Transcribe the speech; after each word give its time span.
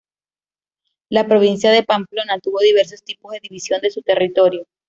La 1.09 1.27
provincia 1.27 1.69
de 1.71 1.83
Pamplona 1.83 2.39
tuvo 2.39 2.57
diversos 2.61 3.03
tipos 3.03 3.33
de 3.33 3.39
división 3.39 3.81
de 3.81 3.91
su 3.91 4.01
territorio. 4.01 4.65